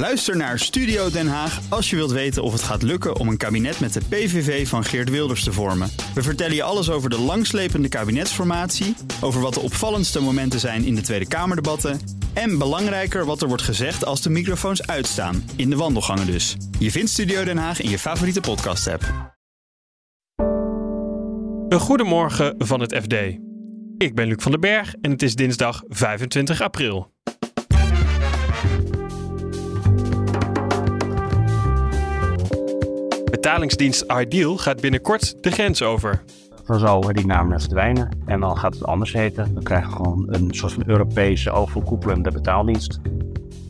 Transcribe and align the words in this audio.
Luister 0.00 0.36
naar 0.36 0.58
Studio 0.58 1.10
Den 1.10 1.28
Haag 1.28 1.60
als 1.68 1.90
je 1.90 1.96
wilt 1.96 2.10
weten 2.10 2.42
of 2.42 2.52
het 2.52 2.62
gaat 2.62 2.82
lukken 2.82 3.16
om 3.16 3.28
een 3.28 3.36
kabinet 3.36 3.80
met 3.80 3.92
de 3.92 4.00
PVV 4.08 4.68
van 4.68 4.84
Geert 4.84 5.10
Wilders 5.10 5.44
te 5.44 5.52
vormen. 5.52 5.90
We 6.14 6.22
vertellen 6.22 6.54
je 6.54 6.62
alles 6.62 6.90
over 6.90 7.10
de 7.10 7.18
langslepende 7.18 7.88
kabinetsformatie, 7.88 8.94
over 9.20 9.40
wat 9.40 9.54
de 9.54 9.60
opvallendste 9.60 10.20
momenten 10.20 10.60
zijn 10.60 10.84
in 10.84 10.94
de 10.94 11.00
Tweede 11.00 11.28
Kamerdebatten 11.28 12.00
en 12.32 12.58
belangrijker 12.58 13.24
wat 13.24 13.42
er 13.42 13.48
wordt 13.48 13.62
gezegd 13.62 14.04
als 14.04 14.22
de 14.22 14.30
microfoons 14.30 14.86
uitstaan, 14.86 15.50
in 15.56 15.70
de 15.70 15.76
wandelgangen 15.76 16.26
dus. 16.26 16.56
Je 16.78 16.90
vindt 16.90 17.10
Studio 17.10 17.44
Den 17.44 17.58
Haag 17.58 17.80
in 17.80 17.90
je 17.90 17.98
favoriete 17.98 18.40
podcast-app. 18.40 19.34
Een 21.68 21.80
goedemorgen 21.80 22.54
van 22.58 22.80
het 22.80 22.96
FD. 23.02 23.14
Ik 23.96 24.14
ben 24.14 24.26
Luc 24.26 24.42
van 24.42 24.50
den 24.50 24.60
Berg 24.60 24.94
en 25.00 25.10
het 25.10 25.22
is 25.22 25.34
dinsdag 25.34 25.82
25 25.88 26.60
april. 26.60 27.12
Betalingsdienst 33.40 34.04
Ideal 34.20 34.56
gaat 34.56 34.80
binnenkort 34.80 35.42
de 35.42 35.50
grens 35.50 35.82
over. 35.82 36.22
Dan 36.66 36.78
zal 36.78 37.00
die 37.00 37.26
naam 37.26 37.60
verdwijnen 37.60 38.08
en 38.26 38.40
dan 38.40 38.56
gaat 38.56 38.74
het 38.74 38.84
anders 38.84 39.12
heten. 39.12 39.54
Dan 39.54 39.62
krijgen 39.62 39.90
we 39.90 39.96
gewoon 39.96 40.26
een 40.28 40.48
soort 40.50 40.72
van 40.72 40.82
Europese 40.86 41.50
overkoepelende 41.50 42.30
betaaldienst. 42.30 42.98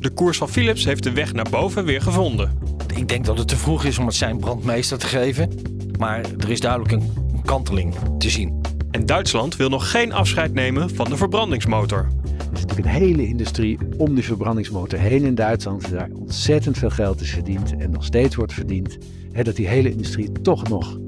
De 0.01 0.11
koers 0.11 0.39
van 0.39 0.49
Philips 0.49 0.85
heeft 0.85 1.03
de 1.03 1.13
weg 1.13 1.33
naar 1.33 1.47
boven 1.51 1.85
weer 1.85 2.03
gevonden. 2.03 2.59
Ik 2.97 3.09
denk 3.09 3.25
dat 3.25 3.39
het 3.39 3.49
te 3.49 3.57
vroeg 3.57 3.85
is 3.85 3.99
om 3.99 4.07
het 4.07 4.15
zijn 4.15 4.39
brandmeester 4.39 4.99
te 4.99 5.07
geven. 5.07 5.51
Maar 5.99 6.21
er 6.39 6.51
is 6.51 6.61
duidelijk 6.61 6.93
een 6.93 7.43
kanteling 7.45 7.95
te 8.19 8.31
zien. 8.31 8.61
En 8.91 9.07
Duitsland 9.07 9.57
wil 9.57 9.69
nog 9.69 9.91
geen 9.91 10.13
afscheid 10.13 10.55
nemen 10.55 10.95
van 10.95 11.09
de 11.09 11.17
verbrandingsmotor. 11.17 12.09
Er 12.51 12.57
is 12.57 12.63
natuurlijk 12.63 12.89
een 12.89 13.03
hele 13.03 13.27
industrie 13.27 13.79
om 13.97 14.15
die 14.15 14.25
verbrandingsmotor 14.25 14.99
heen 14.99 15.25
in 15.25 15.35
Duitsland. 15.35 15.91
Daar 15.91 16.11
ontzettend 16.13 16.79
veel 16.79 16.91
geld 16.91 17.21
is 17.21 17.31
verdiend 17.31 17.77
en 17.77 17.91
nog 17.91 18.05
steeds 18.05 18.37
wordt 18.37 18.53
verdiend. 18.53 18.99
Hè, 19.33 19.43
dat 19.43 19.57
die 19.57 19.69
hele 19.69 19.91
industrie 19.91 20.33
toch 20.33 20.69
nog 20.69 20.99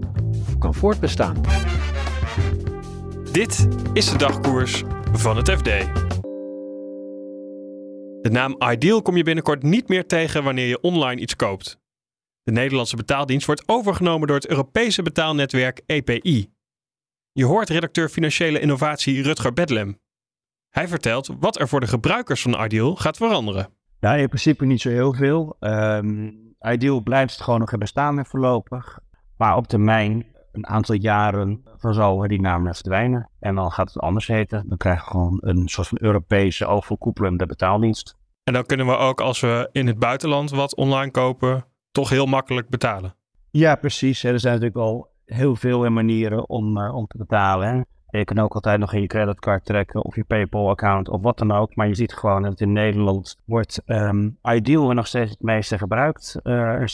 kan 0.59 0.75
voortbestaan. 0.75 1.41
Dit 3.33 3.69
is 3.93 4.11
de 4.11 4.19
dagkoers 4.19 4.83
van 5.13 5.37
het 5.37 5.51
FD. 5.51 5.65
De 8.23 8.29
naam 8.31 8.57
Ideal 8.59 9.03
kom 9.03 9.17
je 9.17 9.23
binnenkort 9.23 9.63
niet 9.63 9.89
meer 9.89 10.07
tegen 10.07 10.45
wanneer 10.45 10.67
je 10.67 10.81
online 10.81 11.21
iets 11.21 11.37
koopt. 11.37 11.79
De 12.43 12.53
Nederlandse 12.53 12.97
betaaldienst 12.97 13.47
wordt 13.47 13.63
overgenomen 13.67 14.27
door 14.27 14.37
het 14.37 14.49
Europese 14.49 15.03
betaalnetwerk 15.03 15.81
EPI. 15.87 16.51
Je 17.33 17.45
hoort 17.45 17.69
redacteur 17.69 18.09
financiële 18.09 18.61
innovatie 18.61 19.23
Rutger 19.23 19.53
Bedlem. 19.53 20.02
Hij 20.73 20.89
vertelt 20.89 21.31
wat 21.41 21.61
er 21.61 21.69
voor 21.69 21.81
de 21.81 21.87
gebruikers 21.87 22.43
van 22.43 22.65
Ideal 22.65 22.97
gaat 22.97 23.17
veranderen. 23.17 23.69
Nou, 24.01 24.19
in 24.19 24.29
principe 24.29 24.65
niet 24.65 24.81
zo 24.81 24.89
heel 24.89 25.13
veel. 25.13 25.57
Um, 25.61 26.55
Ideal 26.61 27.01
blijft 27.01 27.41
gewoon 27.41 27.61
nog 27.61 27.79
bestaan 27.79 28.27
voorlopig. 28.27 28.99
Maar 29.37 29.57
op 29.57 29.67
termijn, 29.67 30.27
een 30.53 30.67
aantal 30.67 30.95
jaren, 30.95 31.63
dan 31.81 31.95
zal 31.95 32.29
die 32.29 32.41
naam 32.41 32.65
verdwijnen. 32.65 33.31
En 33.41 33.55
dan 33.55 33.73
gaat 33.73 33.93
het 33.93 34.03
anders 34.03 34.27
heten. 34.27 34.69
Dan 34.69 34.79
krijgen 34.79 35.05
we 35.05 35.11
gewoon 35.11 35.39
een 35.41 35.69
soort 35.69 35.89
van 35.89 35.99
Europese 36.01 36.67
overkoepelende 36.67 37.47
betaaldienst. 37.47 38.17
En 38.45 38.53
dan 38.53 38.67
kunnen 38.67 38.87
we 38.87 38.97
ook 38.97 39.21
als 39.21 39.41
we 39.41 39.69
in 39.73 39.87
het 39.87 39.99
buitenland 39.99 40.51
wat 40.51 40.77
online 40.77 41.11
kopen, 41.11 41.65
toch 41.91 42.09
heel 42.09 42.27
makkelijk 42.27 42.69
betalen. 42.69 43.15
Ja, 43.51 43.75
precies. 43.75 44.25
Er 44.25 44.41
zijn 44.41 44.55
natuurlijk 44.55 44.81
al 44.81 45.11
heel 45.25 45.57
veel 45.57 45.91
manieren 45.91 46.49
om, 46.49 46.79
uh, 46.79 46.95
om 46.95 47.07
te 47.07 47.19
betalen. 47.19 47.87
Je 48.19 48.25
kan 48.25 48.39
ook 48.39 48.55
altijd 48.55 48.79
nog 48.79 48.93
in 48.93 49.01
je 49.01 49.07
creditcard 49.07 49.65
trekken 49.65 50.05
of 50.05 50.17
je 50.17 50.25
PayPal-account 50.25 51.09
of 51.09 51.23
wat 51.23 51.39
dan 51.39 51.53
ook. 51.53 51.75
Maar 51.75 51.89
je 51.89 51.95
ziet 51.95 52.13
gewoon 52.13 52.43
dat 52.43 52.61
in 52.61 52.73
Nederland 52.73 53.37
wordt 53.45 53.83
um, 53.87 54.39
Ideal 54.43 54.93
nog 54.93 55.07
steeds 55.07 55.31
het 55.31 55.43
meeste 55.43 55.79
gebruikt. 55.79 56.39
Uh, 56.43 56.81
70% 56.81 56.85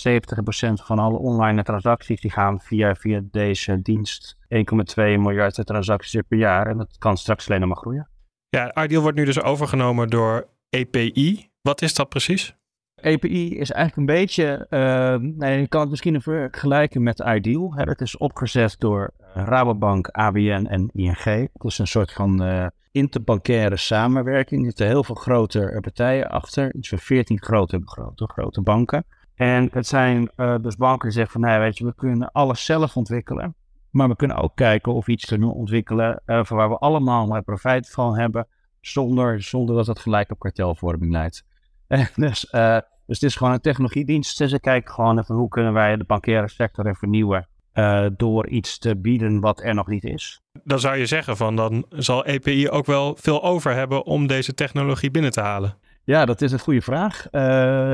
van 0.72 0.98
alle 0.98 1.19
online 1.19 1.62
transacties 1.62 2.20
die 2.20 2.30
gaan 2.30 2.61
via, 2.61 2.94
via 2.94 3.20
deze 3.30 3.83
dienst. 3.83 4.36
1,2 4.41 4.48
miljard 4.96 5.67
transacties 5.67 6.23
per 6.28 6.39
jaar 6.39 6.67
en 6.67 6.77
dat 6.77 6.98
kan 6.98 7.17
straks 7.17 7.48
alleen 7.48 7.61
nog 7.61 7.68
maar 7.68 7.78
groeien. 7.78 8.08
Ja, 8.48 8.83
Ideal 8.83 9.02
wordt 9.02 9.17
nu 9.17 9.24
dus 9.24 9.42
overgenomen 9.42 10.08
door 10.08 10.48
EPI. 10.70 11.51
Wat 11.62 11.83
is 11.83 11.95
dat 11.95 12.08
precies? 12.08 12.57
EPI 13.01 13.59
is 13.59 13.70
eigenlijk 13.70 13.97
een 13.97 14.17
beetje, 14.17 14.67
uh, 14.70 15.14
nee, 15.39 15.61
je 15.61 15.69
kan 15.69 15.81
het 15.81 15.91
misschien 15.91 16.23
vergelijken 16.23 17.03
met 17.03 17.19
Ideal. 17.27 17.75
Het 17.75 18.01
is 18.01 18.17
opgezet 18.17 18.77
door 18.79 19.11
Rabobank, 19.35 20.09
ABN 20.09 20.67
en 20.70 20.91
ING. 20.92 21.25
Het 21.25 21.64
is 21.64 21.79
een 21.79 21.87
soort 21.87 22.13
van 22.13 22.42
uh, 22.42 22.67
interbankaire 22.92 23.77
samenwerking. 23.77 24.61
Er 24.61 24.67
zitten 24.67 24.87
heel 24.87 25.05
veel 25.05 25.14
grote 25.14 25.79
partijen 25.81 26.29
achter. 26.29 26.75
Iets 26.75 26.89
van 26.89 26.98
14 26.98 27.42
grote, 27.42 27.81
grote, 28.14 28.61
banken. 28.63 29.05
En 29.35 29.69
het 29.73 29.87
zijn 29.87 30.31
dus 30.37 30.77
banken 30.77 31.08
die 31.08 31.17
zeggen 31.17 31.41
van, 31.41 31.51
nee, 31.51 31.58
weet 31.58 31.79
je, 31.79 31.85
we 31.85 31.95
kunnen 31.95 32.33
alles 32.33 32.64
zelf 32.64 32.97
ontwikkelen. 32.97 33.55
Maar 33.91 34.08
we 34.08 34.17
kunnen 34.17 34.37
ook 34.37 34.53
kijken 34.55 34.95
of 34.95 35.08
iets 35.08 35.25
kunnen 35.25 35.53
ontwikkelen 35.53 36.23
uh, 36.27 36.45
waar 36.45 36.69
we 36.69 36.79
allemaal 36.79 37.27
maar 37.27 37.42
profijt 37.42 37.91
van 37.91 38.19
hebben, 38.19 38.47
zonder, 38.81 39.42
zonder 39.42 39.77
dat 39.77 39.87
het 39.87 39.98
gelijk 39.98 40.31
op 40.31 40.39
kartelvorming 40.39 41.13
leidt. 41.13 41.45
dus, 42.15 42.49
uh, 42.53 42.79
dus 43.07 43.21
het 43.21 43.23
is 43.23 43.37
gewoon 43.37 43.53
een 43.53 43.61
technologiedienst. 43.61 44.39
Dus 44.39 44.51
ze 44.51 44.61
kijken 44.61 44.95
gewoon 44.95 45.19
even 45.19 45.35
hoe 45.35 45.49
kunnen 45.49 45.73
wij 45.73 45.97
de 45.97 46.05
bankaire 46.05 46.49
sector 46.49 46.97
vernieuwen 46.97 47.49
uh, 47.75 48.07
door 48.17 48.49
iets 48.49 48.79
te 48.79 48.97
bieden 48.97 49.41
wat 49.41 49.63
er 49.63 49.75
nog 49.75 49.87
niet 49.87 50.05
is. 50.05 50.41
Dan 50.65 50.81
zou 50.81 50.97
je 50.97 51.07
zeggen 51.07 51.37
van 51.37 51.57
dan 51.57 51.85
zal 51.91 52.25
EPI 52.25 52.71
ook 52.71 52.87
wel 52.87 53.17
veel 53.21 53.43
over 53.43 53.75
hebben 53.75 54.05
om 54.05 54.27
deze 54.27 54.55
technologie 54.55 55.11
binnen 55.11 55.31
te 55.31 55.41
halen. 55.41 55.77
Ja, 56.05 56.25
dat 56.25 56.43
is 56.43 56.53
een 56.53 56.59
goede 56.59 56.83
vraag. 56.83 57.27
Uh, 57.33 57.41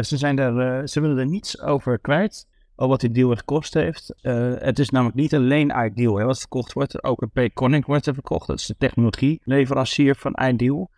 ze, 0.03 0.17
zijn 0.17 0.39
er, 0.39 0.89
ze 0.89 1.01
willen 1.01 1.19
er 1.19 1.27
niets 1.27 1.61
over 1.61 1.99
kwijt. 1.99 2.49
Al 2.77 2.89
wat 2.89 3.01
die 3.01 3.11
deal 3.11 3.37
gekost 3.37 3.75
heeft. 3.75 4.15
het 4.59 4.79
is 4.79 4.91
namelijk 4.91 5.17
niet 5.17 5.35
alleen 5.35 5.73
Ideal 5.85 6.17
hè, 6.17 6.25
wat 6.25 6.39
verkocht 6.39 6.73
wordt. 6.73 7.05
Ook 7.05 7.23
een 7.23 7.31
Payconic 7.31 7.87
wordt 7.87 8.07
er 8.07 8.15
verkocht. 8.15 8.47
Dat 8.47 8.59
is 8.59 8.67
de 8.67 8.77
technologieleverancier 8.79 10.15
van 10.15 10.39
Ideal 10.43 10.91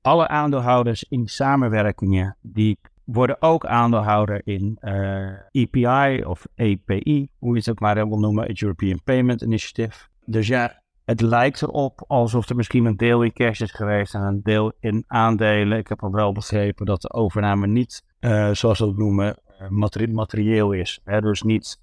alle 0.00 0.28
aandeelhouders 0.28 1.04
in 1.08 1.28
samenwerkingen 1.28 2.36
die 2.40 2.78
worden 3.04 3.42
ook 3.42 3.66
aandeelhouder 3.66 4.40
in 4.44 4.78
uh, 4.80 5.28
eh, 5.28 5.38
EPI 5.50 6.24
of 6.24 6.46
API, 6.56 7.28
hoe 7.38 7.52
je 7.52 7.58
het 7.58 7.70
ook 7.70 7.80
maar 7.80 7.94
wil 8.08 8.18
noemen, 8.18 8.46
het 8.46 8.62
European 8.62 9.00
Payment 9.04 9.42
Initiative. 9.42 10.06
Dus 10.24 10.46
ja, 10.46 10.82
het 11.04 11.20
lijkt 11.20 11.62
erop 11.62 12.04
alsof 12.06 12.48
er 12.48 12.56
misschien 12.56 12.84
een 12.84 12.96
deel 12.96 13.22
in 13.22 13.32
cash 13.32 13.60
is 13.60 13.70
geweest 13.70 14.14
en 14.14 14.20
een 14.20 14.40
deel 14.42 14.72
in 14.80 15.04
aandelen. 15.06 15.78
Ik 15.78 15.88
heb 15.88 16.02
al 16.02 16.10
wel 16.10 16.32
begrepen 16.32 16.86
dat 16.86 17.02
de 17.02 17.12
overname 17.12 17.66
niet, 17.66 18.04
uh, 18.20 18.50
zoals 18.52 18.78
we 18.78 18.86
het 18.86 18.96
noemen, 18.96 19.36
uh, 19.60 20.08
materieel 20.08 20.72
is. 20.72 21.00
Dus 21.04 21.42
niet 21.42 21.80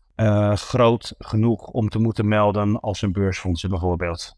groot 0.53 1.15
genoeg 1.17 1.67
om 1.67 1.89
te 1.89 1.99
moeten 1.99 2.27
melden 2.27 2.79
als 2.79 3.01
een 3.01 3.11
beursfonds 3.11 3.67
bijvoorbeeld. 3.67 4.35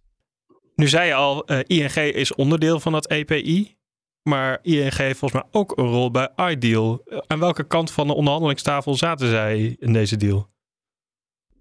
Nu 0.80 0.88
zei 0.88 1.08
je 1.08 1.14
al, 1.14 1.52
uh, 1.52 1.60
ING 1.66 1.96
is 1.96 2.36
onderdeel 2.36 2.80
van 2.80 2.92
dat 2.92 3.08
EPI. 3.08 3.78
Maar 4.24 4.60
ING 4.62 4.96
heeft 4.96 5.20
volgens 5.20 5.42
mij 5.42 5.52
ook 5.52 5.78
een 5.78 5.86
rol 5.86 6.12
bij 6.12 6.30
iDeal. 6.36 7.02
Uh, 7.06 7.18
aan 7.28 7.40
welke 7.40 7.64
kant 7.64 7.92
van 7.92 8.08
de 8.08 8.14
onderhandelingstafel 8.14 8.96
zaten 8.96 9.28
zij 9.28 9.76
in 9.80 9.94
deze 9.94 10.18
deal? 10.18 10.50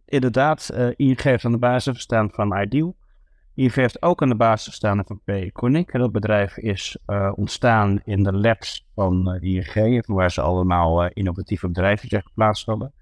Inderdaad, 0.04 0.70
uh, 0.72 0.88
ING 0.96 1.22
heeft 1.22 1.44
aan 1.44 1.52
de 1.52 1.58
basis 1.58 1.94
gestaan 1.94 2.30
van 2.32 2.60
iDeal. 2.60 2.96
ING 3.54 3.74
heeft 3.74 4.02
ook 4.02 4.22
aan 4.22 4.28
de 4.28 4.36
basis 4.36 4.66
gestaan 4.66 5.04
van 5.06 5.20
Payconic. 5.24 5.92
Dat 5.92 6.12
bedrijf 6.12 6.56
is 6.56 6.98
ontstaan 7.34 8.00
in 8.04 8.22
de 8.22 8.32
labs 8.32 8.86
van 8.94 9.38
ING, 9.40 10.06
waar 10.06 10.30
ze 10.30 10.40
allemaal 10.40 11.08
innovatieve 11.08 11.66
bedrijven 11.66 12.08
geplaatst 12.08 12.66
hadden. 12.66 12.92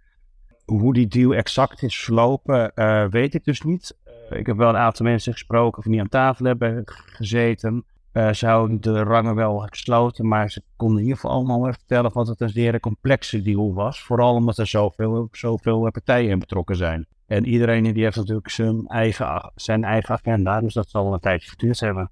Hoe 0.65 0.94
die 0.94 1.06
deal 1.06 1.34
exact 1.34 1.82
is 1.82 2.00
verlopen, 2.05 2.72
weet 3.10 3.34
ik 3.34 3.44
dus 3.44 3.60
niet. 3.60 3.97
Ik 4.31 4.47
heb 4.47 4.56
wel 4.56 4.69
een 4.69 4.76
aantal 4.76 5.06
mensen 5.06 5.32
gesproken 5.32 5.82
van 5.82 5.92
die 5.92 6.00
aan 6.00 6.09
tafel 6.09 6.44
hebben 6.44 6.82
gezeten. 6.84 7.84
Uh, 8.12 8.32
ze 8.32 8.47
houden 8.47 8.81
de 8.81 9.03
rangen 9.03 9.34
wel 9.34 9.59
gesloten, 9.59 10.28
maar 10.28 10.50
ze 10.50 10.62
konden 10.76 10.97
in 10.97 11.03
ieder 11.03 11.20
geval 11.20 11.37
allemaal 11.37 11.72
vertellen 11.72 12.12
dat 12.12 12.26
het 12.26 12.41
een 12.41 12.48
zeer 12.48 12.81
complexe 12.81 13.43
deal 13.43 13.75
was. 13.75 14.02
Vooral 14.02 14.34
omdat 14.34 14.58
er 14.58 14.67
zoveel, 14.67 15.28
zoveel 15.32 15.90
partijen 15.90 16.31
in 16.31 16.38
betrokken 16.38 16.76
zijn. 16.76 17.06
En 17.26 17.46
iedereen 17.46 17.93
die 17.93 18.02
heeft 18.02 18.17
natuurlijk 18.17 18.50
zijn 18.50 18.87
eigen, 18.87 19.52
zijn 19.55 19.84
eigen 19.84 20.14
agenda, 20.14 20.61
dus 20.61 20.75
dat 20.75 20.90
zal 20.90 21.12
een 21.12 21.20
tijdje 21.20 21.50
geduurd 21.50 21.81
hebben. 21.81 22.11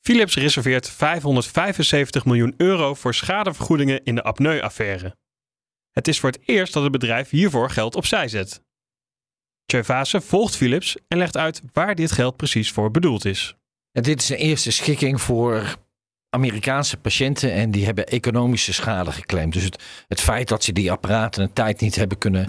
Philips 0.00 0.36
reserveert 0.36 0.90
575 0.90 2.24
miljoen 2.24 2.54
euro 2.56 2.94
voor 2.94 3.14
schadevergoedingen 3.14 4.04
in 4.04 4.14
de 4.14 4.22
apneu-affaire. 4.22 5.16
Het 5.90 6.08
is 6.08 6.20
voor 6.20 6.30
het 6.30 6.48
eerst 6.48 6.72
dat 6.72 6.82
het 6.82 6.92
bedrijf 6.92 7.30
hiervoor 7.30 7.70
geld 7.70 7.94
opzij 7.94 8.28
zet. 8.28 8.62
Gervase 9.66 10.20
volgt 10.20 10.56
Philips 10.56 10.96
en 11.08 11.18
legt 11.18 11.36
uit 11.36 11.62
waar 11.72 11.94
dit 11.94 12.12
geld 12.12 12.36
precies 12.36 12.72
voor 12.72 12.90
bedoeld 12.90 13.24
is. 13.24 13.56
En 13.92 14.02
dit 14.02 14.20
is 14.20 14.28
een 14.28 14.36
eerste 14.36 14.72
schikking 14.72 15.20
voor 15.20 15.76
Amerikaanse 16.30 16.96
patiënten 16.96 17.52
en 17.52 17.70
die 17.70 17.84
hebben 17.84 18.06
economische 18.06 18.72
schade 18.72 19.12
geclaimd. 19.12 19.52
Dus 19.52 19.62
het, 19.62 19.82
het 20.08 20.20
feit 20.20 20.48
dat 20.48 20.64
ze 20.64 20.72
die 20.72 20.90
apparaten 20.90 21.42
een 21.42 21.52
tijd 21.52 21.80
niet 21.80 21.94
hebben 21.94 22.18
kunnen 22.18 22.48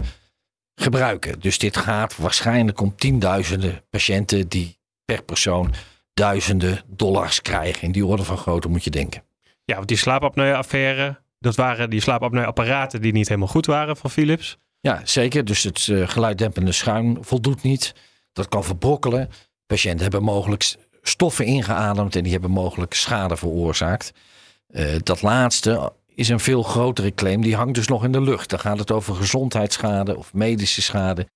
gebruiken. 0.75 1.39
Dus 1.39 1.57
dit 1.57 1.77
gaat 1.77 2.17
waarschijnlijk 2.17 2.81
om 2.81 2.95
tienduizenden 2.95 3.83
patiënten 3.89 4.47
die 4.47 4.79
per 5.05 5.23
persoon 5.23 5.73
duizenden 6.13 6.81
dollars 6.87 7.41
krijgen. 7.41 7.81
In 7.81 7.91
die 7.91 8.05
orde 8.05 8.23
van 8.23 8.37
grootte 8.37 8.67
moet 8.67 8.83
je 8.83 8.89
denken. 8.89 9.23
Ja, 9.63 9.75
want 9.75 9.87
die 9.87 9.97
slaapapneu-affaire, 9.97 11.21
dat 11.39 11.55
waren 11.55 11.89
die 11.89 12.01
slaapapneu-apparaten 12.01 13.01
die 13.01 13.11
niet 13.11 13.27
helemaal 13.27 13.49
goed 13.49 13.65
waren 13.65 13.97
van 13.97 14.09
Philips. 14.09 14.57
Ja, 14.85 15.01
zeker. 15.03 15.45
Dus 15.45 15.63
het 15.63 15.87
uh, 15.87 16.07
geluiddempende 16.07 16.71
schuim 16.71 17.17
voldoet 17.21 17.63
niet. 17.63 17.93
Dat 18.33 18.47
kan 18.47 18.63
verbrokkelen. 18.63 19.29
Patiënten 19.65 20.01
hebben 20.01 20.23
mogelijk 20.23 20.75
stoffen 21.01 21.45
ingeademd 21.45 22.15
en 22.15 22.23
die 22.23 22.31
hebben 22.31 22.51
mogelijk 22.51 22.93
schade 22.93 23.37
veroorzaakt. 23.37 24.11
Uh, 24.69 24.95
dat 25.03 25.21
laatste 25.21 25.93
is 26.07 26.29
een 26.29 26.39
veel 26.39 26.63
grotere 26.63 27.13
claim. 27.13 27.41
Die 27.41 27.55
hangt 27.55 27.75
dus 27.75 27.87
nog 27.87 28.03
in 28.03 28.11
de 28.11 28.21
lucht. 28.21 28.49
Dan 28.49 28.59
gaat 28.59 28.79
het 28.79 28.91
over 28.91 29.15
gezondheidsschade 29.15 30.17
of 30.17 30.33
medische 30.33 30.81
schade 30.81 31.27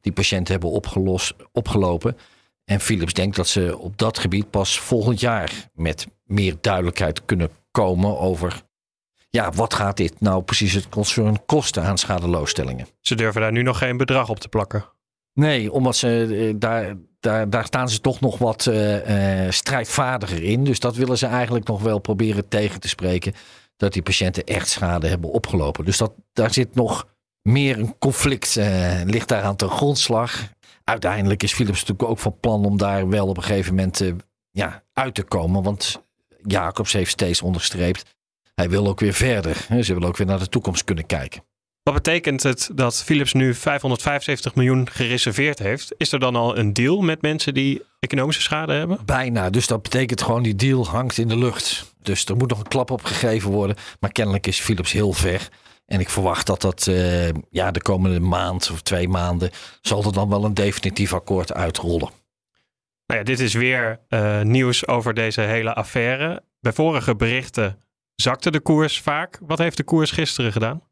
die 0.00 0.12
patiënten 0.12 0.52
hebben 0.52 0.70
opgelost, 0.70 1.34
opgelopen. 1.52 2.16
En 2.64 2.80
Philips 2.80 3.12
denkt 3.12 3.36
dat 3.36 3.48
ze 3.48 3.78
op 3.78 3.98
dat 3.98 4.18
gebied 4.18 4.50
pas 4.50 4.80
volgend 4.80 5.20
jaar 5.20 5.68
met 5.74 6.06
meer 6.24 6.56
duidelijkheid 6.60 7.24
kunnen 7.24 7.50
komen 7.70 8.18
over 8.18 8.62
ja, 9.30 9.50
wat 9.50 9.74
gaat 9.74 9.96
dit 9.96 10.20
nou 10.20 10.42
precies 10.42 10.72
het 10.72 10.88
concern 10.88 11.46
kosten 11.46 11.82
aan 11.82 11.98
schadeloosstellingen. 11.98 12.86
Ze 13.00 13.14
durven 13.14 13.40
daar 13.40 13.52
nu 13.52 13.62
nog 13.62 13.78
geen 13.78 13.96
bedrag 13.96 14.28
op 14.28 14.38
te 14.38 14.48
plakken. 14.48 14.84
Nee, 15.34 15.72
omdat 15.72 15.96
ze 15.96 16.36
eh, 16.48 16.54
daar, 16.56 16.94
daar, 17.20 17.50
daar 17.50 17.64
staan 17.64 17.88
ze 17.88 18.00
toch 18.00 18.20
nog 18.20 18.38
wat 18.38 18.66
uh, 18.66 19.44
uh, 19.44 19.50
strijdvaardiger 19.50 20.42
in. 20.42 20.64
Dus 20.64 20.80
dat 20.80 20.96
willen 20.96 21.18
ze 21.18 21.26
eigenlijk 21.26 21.66
nog 21.66 21.82
wel 21.82 21.98
proberen 21.98 22.48
tegen 22.48 22.80
te 22.80 22.88
spreken. 22.88 23.32
Dat 23.76 23.92
die 23.92 24.02
patiënten 24.02 24.44
echt 24.44 24.68
schade 24.68 25.08
hebben 25.08 25.30
opgelopen. 25.30 25.84
Dus 25.84 25.98
dat, 25.98 26.12
daar 26.32 26.52
zit 26.52 26.74
nog 26.74 27.06
meer 27.42 27.78
een 27.78 27.98
conflict, 27.98 28.56
uh, 28.56 29.00
ligt 29.04 29.28
daar 29.28 29.42
aan 29.42 29.56
ten 29.56 29.70
grondslag. 29.70 30.48
Uiteindelijk 30.84 31.42
is 31.42 31.54
Philips 31.54 31.80
natuurlijk 31.80 32.08
ook 32.08 32.18
van 32.18 32.36
plan 32.40 32.64
om 32.64 32.76
daar 32.76 33.08
wel 33.08 33.26
op 33.26 33.36
een 33.36 33.42
gegeven 33.42 33.74
moment 33.74 34.02
ja, 34.50 34.82
uit 34.92 35.14
te 35.14 35.22
komen. 35.22 35.62
Want 35.62 36.02
Jacobs 36.42 36.92
heeft 36.92 37.10
steeds 37.10 37.42
onderstreept. 37.42 38.16
Hij 38.58 38.68
wil 38.68 38.86
ook 38.86 39.00
weer 39.00 39.12
verder. 39.12 39.56
Ze 39.56 39.92
willen 39.92 40.08
ook 40.08 40.16
weer 40.16 40.26
naar 40.26 40.38
de 40.38 40.48
toekomst 40.48 40.84
kunnen 40.84 41.06
kijken. 41.06 41.42
Wat 41.82 41.94
betekent 41.94 42.42
het 42.42 42.70
dat 42.74 43.04
Philips 43.04 43.32
nu 43.32 43.54
575 43.54 44.54
miljoen 44.54 44.90
gereserveerd 44.90 45.58
heeft? 45.58 45.94
Is 45.96 46.12
er 46.12 46.18
dan 46.18 46.36
al 46.36 46.58
een 46.58 46.72
deal 46.72 47.00
met 47.00 47.22
mensen 47.22 47.54
die 47.54 47.82
economische 48.00 48.42
schade 48.42 48.72
hebben? 48.72 48.98
Bijna. 49.04 49.50
Dus 49.50 49.66
dat 49.66 49.82
betekent 49.82 50.22
gewoon 50.22 50.42
die 50.42 50.54
deal 50.54 50.86
hangt 50.86 51.18
in 51.18 51.28
de 51.28 51.36
lucht. 51.36 51.94
Dus 52.02 52.24
er 52.24 52.36
moet 52.36 52.48
nog 52.48 52.58
een 52.58 52.68
klap 52.68 52.90
op 52.90 53.04
gegeven 53.04 53.50
worden. 53.50 53.76
Maar 54.00 54.12
kennelijk 54.12 54.46
is 54.46 54.60
Philips 54.60 54.92
heel 54.92 55.12
ver. 55.12 55.48
En 55.86 56.00
ik 56.00 56.08
verwacht 56.08 56.46
dat 56.46 56.60
dat 56.60 56.86
uh, 56.86 57.28
ja, 57.50 57.70
de 57.70 57.82
komende 57.82 58.20
maand 58.20 58.70
of 58.70 58.82
twee 58.82 59.08
maanden 59.08 59.50
zal 59.80 60.04
er 60.04 60.12
dan 60.12 60.28
wel 60.28 60.44
een 60.44 60.54
definitief 60.54 61.12
akkoord 61.12 61.52
uitrollen. 61.52 62.10
Nou 63.06 63.20
ja, 63.20 63.22
dit 63.22 63.40
is 63.40 63.54
weer 63.54 64.00
uh, 64.08 64.40
nieuws 64.40 64.86
over 64.86 65.14
deze 65.14 65.40
hele 65.40 65.74
affaire. 65.74 66.42
Bij 66.60 66.72
vorige 66.72 67.16
berichten 67.16 67.78
zakte 68.22 68.50
de 68.50 68.60
koers 68.60 69.00
vaak. 69.00 69.38
Wat 69.46 69.58
heeft 69.58 69.76
de 69.76 69.82
koers 69.82 70.10
gisteren 70.10 70.52
gedaan? 70.52 70.82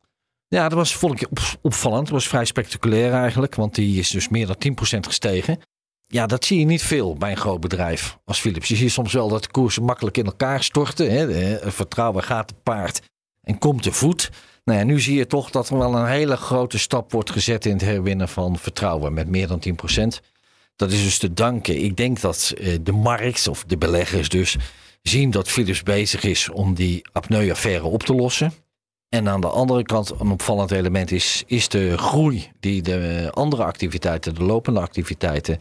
Ja, 0.48 0.68
dat 0.68 0.78
was 0.78 1.02
ik 1.02 1.28
opvallend. 1.62 2.02
Dat 2.02 2.12
was 2.14 2.28
vrij 2.28 2.44
spectaculair 2.44 3.12
eigenlijk, 3.12 3.54
want 3.54 3.74
die 3.74 3.98
is 3.98 4.10
dus 4.10 4.28
meer 4.28 4.46
dan 4.46 4.96
10% 4.96 4.98
gestegen. 5.00 5.60
Ja, 6.06 6.26
dat 6.26 6.44
zie 6.44 6.58
je 6.58 6.64
niet 6.64 6.82
veel 6.82 7.14
bij 7.14 7.30
een 7.30 7.36
groot 7.36 7.60
bedrijf 7.60 8.18
als 8.24 8.40
Philips. 8.40 8.68
Je 8.68 8.76
ziet 8.76 8.92
soms 8.92 9.12
wel 9.12 9.28
dat 9.28 9.42
de 9.42 9.50
koersen 9.50 9.82
makkelijk 9.82 10.16
in 10.16 10.24
elkaar 10.24 10.62
storten. 10.62 11.10
Hè. 11.10 11.32
Het 11.32 11.74
vertrouwen 11.74 12.22
gaat 12.22 12.48
te 12.48 12.54
paard 12.62 13.02
en 13.42 13.58
komt 13.58 13.82
te 13.82 13.92
voet. 13.92 14.30
Nou 14.64 14.78
ja, 14.78 14.84
nu 14.84 15.00
zie 15.00 15.16
je 15.16 15.26
toch 15.26 15.50
dat 15.50 15.68
er 15.68 15.78
wel 15.78 15.94
een 15.94 16.06
hele 16.06 16.36
grote 16.36 16.78
stap 16.78 17.12
wordt 17.12 17.30
gezet 17.30 17.66
in 17.66 17.72
het 17.72 17.80
herwinnen 17.80 18.28
van 18.28 18.58
vertrouwen 18.58 19.14
met 19.14 19.28
meer 19.28 19.46
dan 19.46 19.62
10%. 19.68 20.24
Dat 20.76 20.92
is 20.92 21.02
dus 21.02 21.18
te 21.18 21.32
danken. 21.32 21.82
Ik 21.84 21.96
denk 21.96 22.20
dat 22.20 22.54
eh, 22.58 22.76
de 22.80 22.92
markt 22.92 23.48
of 23.48 23.64
de 23.64 23.76
beleggers 23.76 24.28
dus 24.28 24.56
zien 25.08 25.30
dat 25.30 25.48
Philips 25.48 25.82
bezig 25.82 26.22
is 26.22 26.48
om 26.48 26.74
die 26.74 27.04
apneu-affaire 27.12 27.84
op 27.84 28.02
te 28.02 28.14
lossen. 28.14 28.52
En 29.08 29.28
aan 29.28 29.40
de 29.40 29.48
andere 29.48 29.82
kant 29.82 30.12
een 30.20 30.30
opvallend 30.30 30.70
element 30.70 31.10
is, 31.10 31.42
is 31.46 31.68
de 31.68 31.98
groei 31.98 32.50
die 32.60 32.82
de 32.82 33.30
andere 33.34 33.64
activiteiten, 33.64 34.34
de 34.34 34.44
lopende 34.44 34.80
activiteiten 34.80 35.58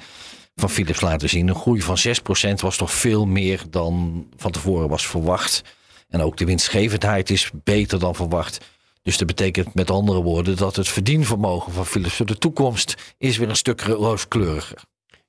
van 0.56 0.69
Philips 0.69 1.01
laten 1.01 1.30
zien. 1.30 1.47
Een 1.47 1.56
groei 1.56 1.81
van 1.81 1.97
6% 1.97 2.53
was 2.56 2.77
toch 2.77 2.92
veel 2.92 3.25
meer 3.25 3.63
dan 3.69 4.25
van 4.36 4.51
tevoren 4.51 4.89
was 4.89 5.07
verwacht. 5.07 5.62
En 6.09 6.21
ook 6.21 6.38
de 6.38 6.45
winstgevendheid 6.45 7.30
is 7.30 7.51
beter 7.63 8.00
dan 8.00 8.15
verwacht. 8.15 8.65
Dus 9.01 9.18
dat 9.18 9.27
betekent 9.27 9.74
met 9.74 9.92
andere 9.92 10.21
woorden 10.21 10.57
dat 10.57 10.75
het 10.75 10.88
verdienvermogen 10.88 11.74
van 11.74 11.86
Philips 11.86 12.15
voor 12.15 12.25
de 12.25 12.38
toekomst 12.38 13.15
is 13.18 13.38
weer 13.38 13.50
een 13.50 13.56
stuk 13.56 13.81
rooskleuriger. 13.81 14.81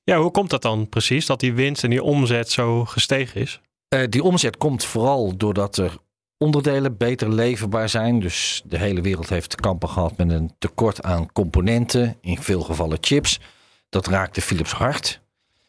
Ja, 0.03 0.17
hoe 0.19 0.31
komt 0.31 0.49
dat 0.49 0.61
dan 0.61 0.89
precies 0.89 1.25
dat 1.25 1.39
die 1.39 1.53
winst 1.53 1.83
en 1.83 1.89
die 1.89 2.03
omzet 2.03 2.51
zo 2.51 2.85
gestegen 2.85 3.41
is? 3.41 3.59
Uh, 3.95 4.03
die 4.09 4.23
omzet 4.23 4.57
komt 4.57 4.85
vooral 4.85 5.37
doordat 5.37 5.77
er 5.77 5.97
onderdelen 6.37 6.97
beter 6.97 7.33
leverbaar 7.33 7.89
zijn. 7.89 8.19
Dus 8.19 8.61
de 8.65 8.77
hele 8.77 9.01
wereld 9.01 9.29
heeft 9.29 9.55
kampen 9.55 9.89
gehad 9.89 10.17
met 10.17 10.29
een 10.29 10.51
tekort 10.59 11.03
aan 11.03 11.31
componenten, 11.31 12.17
in 12.21 12.41
veel 12.41 12.61
gevallen 12.61 12.97
chips. 13.01 13.39
Dat 13.89 14.07
raakte 14.07 14.41
Philips 14.41 14.71
hard. 14.71 15.21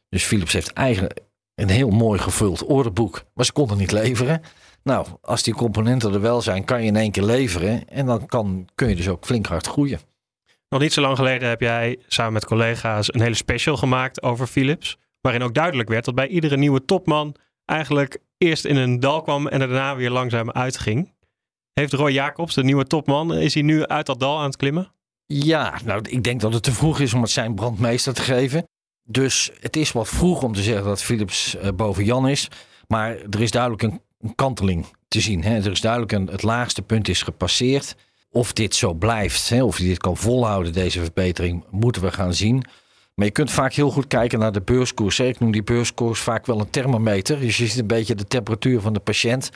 Dus 0.09 0.25
Philips 0.25 0.53
heeft 0.53 0.73
eigenlijk 0.73 1.21
een 1.55 1.69
heel 1.69 1.91
mooi 1.91 2.19
gevuld 2.19 2.65
orderboek, 2.65 3.25
maar 3.35 3.45
ze 3.45 3.53
konden 3.53 3.77
niet 3.79 3.93
leveren. 3.93 4.43
Nou, 4.83 5.07
als 5.21 5.43
die 5.43 5.55
componenten 5.55 6.13
er 6.13 6.21
wel 6.21 6.43
zijn, 6.43 6.65
kan 6.65 6.81
je 6.81 6.87
in 6.87 6.97
één 6.97 7.11
keer 7.11 7.23
leveren 7.23 7.89
en 7.89 8.07
dan 8.07 8.27
kan, 8.27 8.69
kun 8.75 8.89
je 8.89 8.97
dus 8.97 9.09
ook 9.09 9.27
flink 9.27 9.47
hard 9.47 9.67
groeien. 9.67 10.01
Nog 10.69 10.81
niet 10.81 10.93
zo 10.93 11.01
lang 11.01 11.17
geleden 11.17 11.49
heb 11.49 11.61
jij 11.61 11.99
samen 12.07 12.33
met 12.33 12.45
collega's 12.45 13.15
een 13.15 13.21
hele 13.21 13.35
special 13.35 13.77
gemaakt 13.77 14.23
over 14.23 14.47
Philips. 14.47 14.99
Waarin 15.21 15.43
ook 15.43 15.55
duidelijk 15.55 15.89
werd 15.89 16.05
dat 16.05 16.15
bij 16.15 16.29
iedere 16.29 16.57
nieuwe 16.57 16.85
topman 16.85 17.35
eigenlijk 17.69 18.19
eerst 18.39 18.65
in 18.65 18.77
een 18.77 19.01
dal 19.01 19.23
kwam 19.23 19.47
en 19.47 19.59
daarna 19.59 19.97
weer 19.97 20.11
langzaam 20.11 20.51
uitging. 20.51 21.13
Heeft 21.73 21.93
Roy 21.93 22.11
Jacobs, 22.11 22.55
de 22.55 22.65
nieuwe 22.65 22.87
topman, 22.87 23.35
is 23.35 23.55
hij 23.55 23.63
nu 23.63 23.87
uit 23.87 24.07
dat 24.07 24.21
dal 24.21 24.39
aan 24.39 24.45
het 24.45 24.57
klimmen? 24.57 24.93
Ja, 25.27 25.79
nou, 25.85 26.03
ik 26.09 26.25
denk 26.25 26.41
dat 26.41 26.53
het 26.53 26.63
te 26.63 26.73
vroeg 26.73 27.01
is 27.01 27.15
om 27.15 27.23
het 27.23 27.31
zijn 27.31 27.55
brandmeester 27.55 28.15
te 28.15 28.23
geven. 28.23 28.69
Dus 29.03 29.51
het 29.61 29.77
is 29.77 29.93
wat 29.93 30.09
vroeg 30.09 30.43
om 30.43 30.55
te 30.55 30.63
zeggen 30.63 30.85
dat 30.85 31.03
Philips 31.03 31.57
uh, 31.57 31.69
boven 31.75 32.05
Jan 32.05 32.29
is. 32.29 32.49
Maar 32.87 33.17
er 33.31 33.41
is 33.41 33.51
duidelijk 33.51 33.83
een, 33.83 34.01
een 34.19 34.35
kanteling 34.35 34.87
te 35.09 35.21
zien. 35.21 35.43
Hè. 35.43 35.57
Er 35.57 35.71
is 35.71 35.81
duidelijk 35.81 36.13
een, 36.13 36.27
het 36.27 36.43
laagste 36.43 36.83
punt 36.83 37.09
is 37.09 37.23
gepasseerd. 37.23 37.97
Of 38.31 38.53
dit 38.53 38.75
zo 38.75 38.95
blijft, 38.95 39.49
hè, 39.49 39.63
of 39.63 39.77
hij 39.77 39.87
dit 39.87 39.99
kan 39.99 40.17
volhouden, 40.17 40.73
deze 40.73 41.01
verbetering, 41.01 41.65
moeten 41.71 42.03
we 42.03 42.13
gaan 42.13 42.35
zien. 42.35 42.65
Maar 43.19 43.27
je 43.27 43.33
kunt 43.33 43.51
vaak 43.51 43.73
heel 43.73 43.91
goed 43.91 44.07
kijken 44.07 44.39
naar 44.39 44.53
de 44.53 44.61
beurskoers. 44.61 45.19
Ik 45.19 45.39
noem 45.39 45.51
die 45.51 45.63
beurskoers 45.63 46.21
vaak 46.21 46.47
wel 46.47 46.61
een 46.61 46.71
thermometer. 46.71 47.41
Dus 47.41 47.57
je 47.57 47.67
ziet 47.67 47.79
een 47.79 47.87
beetje 47.87 48.15
de 48.15 48.25
temperatuur 48.25 48.81
van 48.81 48.93
de 48.93 49.01
patiënt. 49.01 49.51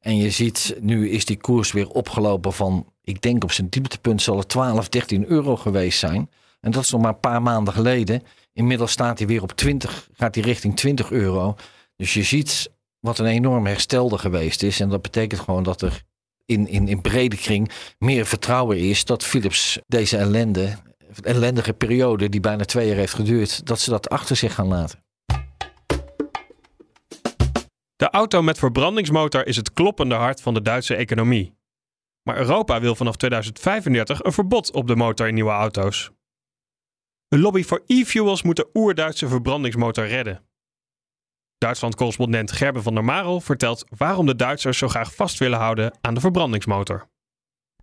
En 0.00 0.16
je 0.16 0.30
ziet, 0.30 0.76
nu 0.80 1.10
is 1.10 1.24
die 1.24 1.36
koers 1.36 1.72
weer 1.72 1.88
opgelopen 1.88 2.52
van, 2.52 2.92
ik 3.02 3.22
denk 3.22 3.42
op 3.42 3.52
zijn 3.52 3.68
dieptepunt 3.68 4.22
zal 4.22 4.38
het 4.38 4.48
12, 4.48 4.88
13 4.88 5.26
euro 5.26 5.56
geweest 5.56 5.98
zijn. 5.98 6.30
En 6.60 6.70
dat 6.70 6.82
is 6.82 6.90
nog 6.90 7.00
maar 7.00 7.12
een 7.12 7.20
paar 7.20 7.42
maanden 7.42 7.74
geleden. 7.74 8.22
Inmiddels 8.52 8.92
staat 8.92 9.18
hij 9.18 9.26
weer 9.26 9.42
op 9.42 9.52
20, 9.52 10.08
gaat 10.12 10.34
hij 10.34 10.44
richting 10.44 10.76
20 10.76 11.10
euro. 11.10 11.56
Dus 11.96 12.14
je 12.14 12.22
ziet 12.22 12.70
wat 12.98 13.18
een 13.18 13.26
enorm 13.26 13.66
herstel 13.66 14.10
er 14.10 14.18
geweest 14.18 14.62
is. 14.62 14.80
En 14.80 14.88
dat 14.88 15.02
betekent 15.02 15.40
gewoon 15.40 15.62
dat 15.62 15.82
er 15.82 16.02
in, 16.44 16.68
in, 16.68 16.88
in 16.88 17.00
brede 17.00 17.36
kring 17.36 17.70
meer 17.98 18.26
vertrouwen 18.26 18.78
is 18.78 19.04
dat 19.04 19.24
Philips 19.24 19.78
deze 19.86 20.16
ellende 20.16 20.76
ellendige 21.22 21.72
periode 21.72 22.28
die 22.28 22.40
bijna 22.40 22.64
twee 22.64 22.86
jaar 22.88 22.96
heeft 22.96 23.14
geduurd, 23.14 23.66
dat 23.66 23.80
ze 23.80 23.90
dat 23.90 24.08
achter 24.08 24.36
zich 24.36 24.54
gaan 24.54 24.68
laten. 24.68 25.04
De 27.96 28.10
auto 28.10 28.42
met 28.42 28.58
verbrandingsmotor 28.58 29.46
is 29.46 29.56
het 29.56 29.72
kloppende 29.72 30.14
hart 30.14 30.42
van 30.42 30.54
de 30.54 30.62
Duitse 30.62 30.94
economie. 30.94 31.58
Maar 32.22 32.36
Europa 32.38 32.80
wil 32.80 32.94
vanaf 32.94 33.16
2035 33.16 34.24
een 34.24 34.32
verbod 34.32 34.72
op 34.72 34.86
de 34.86 34.96
motor 34.96 35.28
in 35.28 35.34
nieuwe 35.34 35.50
auto's. 35.50 36.10
Een 37.28 37.40
lobby 37.40 37.62
voor 37.62 37.82
e-fuels 37.86 38.42
moet 38.42 38.56
de 38.56 38.70
oer-Duitse 38.74 39.28
verbrandingsmotor 39.28 40.06
redden. 40.06 40.44
Duitsland-correspondent 41.58 42.52
Gerben 42.52 42.82
van 42.82 42.94
der 42.94 43.04
Marel 43.04 43.40
vertelt 43.40 43.84
waarom 43.96 44.26
de 44.26 44.36
Duitsers 44.36 44.78
zo 44.78 44.88
graag 44.88 45.14
vast 45.14 45.38
willen 45.38 45.58
houden 45.58 45.98
aan 46.00 46.14
de 46.14 46.20
verbrandingsmotor. 46.20 47.09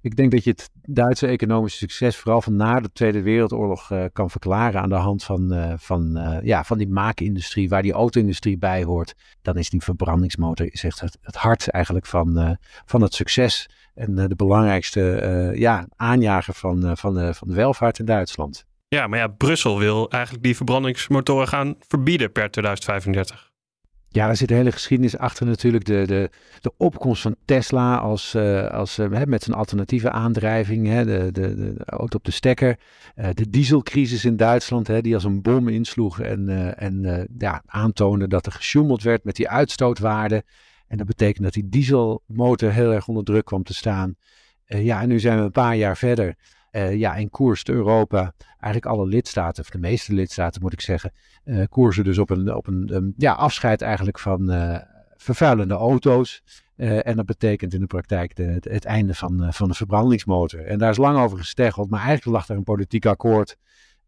Ik 0.08 0.16
denk 0.16 0.32
dat 0.32 0.44
je 0.44 0.50
het 0.50 0.70
Duitse 0.82 1.28
economische 1.28 1.78
succes 1.78 2.18
vooral 2.18 2.42
van 2.42 2.56
na 2.56 2.80
de 2.80 2.92
Tweede 2.94 3.22
Wereldoorlog 3.22 3.92
uh, 3.92 4.06
kan 4.14 4.30
verklaren 4.30 4.82
aan 4.82 4.90
de 4.90 4.96
hand 4.96 5.24
van, 5.24 5.54
uh, 5.54 5.74
van, 5.78 6.18
uh, 6.18 6.38
ja, 6.44 6.64
van 6.64 6.78
die 6.78 6.88
maakindustrie, 6.88 7.70
waar 7.70 7.82
die 7.82 7.92
auto-industrie 7.92 8.58
bij 8.58 8.84
hoort. 8.84 9.16
Dan 9.42 9.58
is 9.58 9.70
die 9.70 9.82
verbrandingsmotor 9.82 10.70
echt 10.72 11.00
het, 11.00 11.18
het 11.22 11.36
hart 11.36 11.70
eigenlijk 11.70 12.06
van, 12.06 12.58
van 12.86 13.02
het 13.02 13.14
succes 13.14 13.70
en 13.94 14.16
de 14.16 14.36
belangrijkste 14.36 15.52
ja, 15.56 15.88
aanjager 15.96 16.54
van, 16.54 16.98
van, 16.98 17.14
de, 17.14 17.34
van 17.34 17.54
welvaart 17.54 18.00
in 18.00 18.06
Duitsland. 18.06 18.66
Ja, 18.88 19.08
maar 19.08 19.20
ja, 19.20 19.28
Brussel 19.28 19.80
wil 19.80 20.10
eigenlijk 20.10 20.44
die 20.44 20.56
verbrandingsmotoren 20.56 21.48
gaan 21.48 21.76
verbieden 21.80 22.32
per 22.32 22.52
2035. 22.52 23.47
Ja, 24.10 24.26
daar 24.26 24.36
zit 24.36 24.52
een 24.52 24.58
hele 24.58 24.72
geschiedenis 24.72 25.18
achter 25.18 25.46
natuurlijk. 25.46 25.86
De, 25.86 26.04
de, 26.08 26.30
de 26.62 26.72
opkomst 26.78 27.22
van 27.22 27.36
Tesla 27.46 27.98
als, 27.98 28.36
uh, 28.36 28.68
als, 28.68 29.00
uh, 29.00 29.24
met 29.24 29.44
zijn 29.44 29.58
alternatieve 29.58 30.12
aandrijving, 30.12 30.88
hè, 30.88 31.06
de, 31.06 31.32
de, 31.32 31.56
de, 31.56 31.76
auto 31.86 32.18
op 32.18 32.24
de 32.24 32.32
stekker. 32.32 32.80
Uh, 33.16 33.30
de 33.34 33.50
dieselcrisis 33.50 34.26
in 34.26 34.38
Duitsland, 34.38 34.88
hè, 34.88 35.02
die 35.02 35.14
als 35.14 35.24
een 35.24 35.42
bom 35.42 35.68
insloeg 35.68 36.20
en, 36.20 36.76
en 36.78 37.28
ja, 37.38 37.64
aantoonde 37.66 38.28
dat 38.28 38.46
er 38.46 38.52
gesjoemeld 38.52 39.04
werd 39.04 39.24
met 39.24 39.36
die 39.36 39.50
uitstootwaarden. 39.50 40.44
En 40.88 40.98
dat 40.98 41.08
betekent 41.08 41.44
dat 41.44 41.54
die 41.54 41.70
dieselmotor 41.70 42.72
heel 42.72 42.94
erg 42.94 43.08
onder 43.08 43.24
druk 43.24 43.46
kwam 43.46 43.64
te 43.64 43.74
staan. 43.74 44.16
ja, 44.66 45.02
en 45.02 45.08
nu 45.08 45.20
zijn 45.20 45.38
we 45.38 45.44
een 45.44 45.52
paar 45.52 45.76
jaar 45.76 45.98
verder. 45.98 46.36
Ja, 46.72 47.16
en 47.16 47.30
koerst 47.30 47.70
Europa, 47.70 48.34
eigenlijk 48.50 48.86
alle 48.86 49.08
lidstaten, 49.08 49.64
of 49.64 49.70
de 49.70 49.78
meeste 49.78 50.14
lidstaten 50.14 50.62
moet 50.62 50.74
ik 50.74 50.82
zeggen, 50.82 51.12
koersen 51.70 52.04
dus 52.04 52.18
op 52.18 52.30
een, 52.30 52.56
op 52.56 52.68
een 52.68 53.14
ja, 53.18 53.34
afscheid 53.34 53.82
eigenlijk 53.82 54.20
van 54.20 54.52
vervuilende 55.16 55.74
auto's. 55.74 56.44
en 56.76 57.16
dat 57.16 57.26
betekent 57.26 57.74
in 57.74 57.80
de 57.80 57.88
praktijk 57.88 58.38
het, 58.64 58.86
einde 58.86 59.14
van, 59.14 59.54
van 59.54 59.68
de 59.68 59.74
verbrandingsmotor. 59.74 60.66
En 60.66 60.78
daar 60.78 60.90
is 60.90 60.98
lang 60.98 61.18
over 61.18 61.38
gesteggeld, 61.38 61.90
maar 61.90 62.02
eigenlijk 62.02 62.38
lag 62.38 62.46
daar 62.46 62.58
een 62.58 62.64
politiek 62.64 63.06
akkoord 63.06 63.58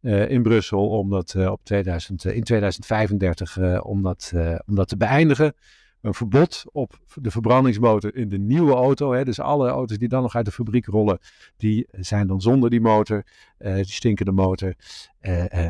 uh, 0.01 0.29
in 0.29 0.43
Brussel 0.43 0.89
om 0.89 1.09
dat 1.09 1.33
uh, 1.37 1.51
op 1.51 1.63
2000, 1.63 2.23
uh, 2.23 2.35
in 2.35 2.43
2035 2.43 3.81
om, 3.81 4.03
dat, 4.03 4.33
om 4.65 4.75
dat 4.75 4.87
te 4.87 4.97
beëindigen. 4.97 5.53
Een 6.01 6.13
verbod 6.13 6.63
op 6.71 6.99
de 7.13 7.31
verbrandingsmotor 7.31 8.15
in 8.15 8.29
de 8.29 8.37
nieuwe 8.37 8.73
auto. 8.73 9.11
Hè, 9.11 9.25
dus 9.25 9.39
alle 9.39 9.69
auto's 9.69 9.97
die 9.97 10.07
dan 10.07 10.21
nog 10.21 10.35
uit 10.35 10.45
de 10.45 10.51
fabriek 10.51 10.85
rollen, 10.85 11.19
die 11.57 11.87
zijn 11.91 12.27
dan 12.27 12.41
zonder 12.41 12.69
die 12.69 12.81
motor, 12.81 13.23
die 13.57 13.85
stinkende 13.85 14.31
motor. 14.31 14.73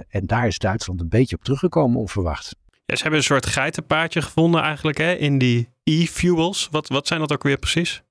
en 0.10 0.26
daar 0.26 0.48
is 0.48 0.58
Duitsland 0.58 1.02
een 1.02 1.10
beetje 1.10 1.36
op 1.36 1.44
teruggekomen 1.44 2.00
onverwacht. 2.00 2.56
Ja, 2.86 2.96
ze 2.96 3.02
hebben 3.02 3.20
een 3.20 3.26
soort 3.26 3.46
geitenpaadje 3.46 4.22
gevonden 4.22 4.62
eigenlijk 4.62 4.98
hè, 4.98 5.14
in 5.14 5.38
die 5.38 5.70
e-fuels. 5.84 6.68
Wat, 6.72 6.88
wat 6.88 7.08
zijn 7.08 7.20
dat 7.20 7.32
ook 7.34 7.44
weer 7.44 7.58
precies? 7.58 8.04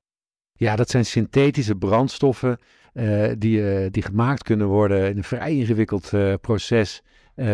Ja, 0.52 0.76
dat 0.76 0.90
zijn 0.90 1.06
synthetische 1.06 1.74
brandstoffen 1.74 2.58
uh, 2.94 3.32
die, 3.38 3.58
uh, 3.58 3.86
die 3.90 4.02
gemaakt 4.02 4.42
kunnen 4.42 4.66
worden 4.66 5.10
in 5.10 5.16
een 5.16 5.24
vrij 5.24 5.54
ingewikkeld 5.54 6.12
uh, 6.12 6.34
proces 6.40 7.02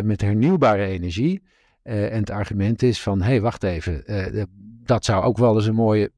met 0.02 0.20
hernieuwbare 0.20 0.84
energie. 0.84 1.42
En 1.84 2.18
het 2.18 2.30
argument 2.30 2.82
is 2.82 3.02
van, 3.02 3.20
hé, 3.20 3.26
hey, 3.26 3.40
wacht 3.40 3.62
even, 3.62 4.04
dat 4.84 5.04
zou 5.04 5.24
ook 5.24 5.38
wel 5.38 5.54
eens 5.54 5.66
een 5.66 5.74
mooie, 5.74 6.12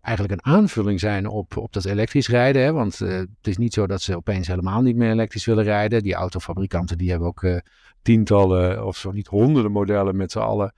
eigenlijk 0.00 0.34
een 0.34 0.52
aanvulling 0.52 1.00
zijn 1.00 1.26
op, 1.26 1.56
op 1.56 1.72
dat 1.72 1.84
elektrisch 1.84 2.28
rijden. 2.28 2.62
Hè? 2.62 2.72
Want 2.72 2.98
het 2.98 3.28
is 3.42 3.56
niet 3.56 3.74
zo 3.74 3.86
dat 3.86 4.02
ze 4.02 4.16
opeens 4.16 4.46
helemaal 4.46 4.82
niet 4.82 4.96
meer 4.96 5.10
elektrisch 5.10 5.44
willen 5.44 5.64
rijden. 5.64 6.02
Die 6.02 6.14
autofabrikanten 6.14 6.98
die 6.98 7.10
hebben 7.10 7.28
ook 7.28 7.60
tientallen 8.02 8.86
of 8.86 8.96
zo 8.96 9.10
niet 9.10 9.26
honderden 9.26 9.72
modellen 9.72 10.16
met 10.16 10.32
z'n 10.32 10.38
allen 10.38 10.74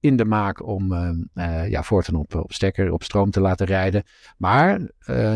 in 0.00 0.16
de 0.16 0.24
maak 0.24 0.66
om 0.66 0.94
ja, 1.68 1.82
voortaan 1.82 2.14
op, 2.14 2.34
op 2.34 2.52
stekker, 2.52 2.92
op 2.92 3.02
stroom 3.02 3.30
te 3.30 3.40
laten 3.40 3.66
rijden. 3.66 4.02
Maar 4.36 4.80